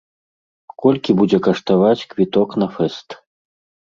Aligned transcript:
Колькі 0.83 1.11
будзе 1.19 1.39
каштаваць 1.47 2.07
квіток 2.13 2.57
на 2.63 2.67
фэст? 2.79 3.07